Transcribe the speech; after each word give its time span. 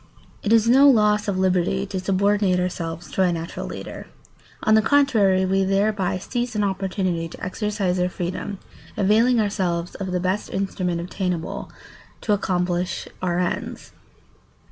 ]It 0.41 0.51
is 0.51 0.67
no 0.67 0.89
loss 0.89 1.27
of 1.27 1.37
liberty 1.37 1.85
to 1.85 1.99
subordinate 1.99 2.59
ourselves 2.59 3.11
to 3.11 3.21
a 3.21 3.31
natural 3.31 3.67
leader. 3.67 4.07
On 4.63 4.73
the 4.73 4.81
contrary, 4.81 5.45
we 5.45 5.63
thereby 5.63 6.17
seize 6.17 6.55
an 6.55 6.63
opportunity 6.63 7.27
to 7.29 7.45
exercise 7.45 7.99
our 7.99 8.09
freedom, 8.09 8.57
availing 8.97 9.39
ourselves 9.39 9.93
of 9.93 10.11
the 10.11 10.19
best 10.19 10.49
instrument 10.49 10.99
obtainable 11.01 11.71
to 12.21 12.33
accomplish 12.33 13.07
our 13.21 13.37
ends. 13.37 13.91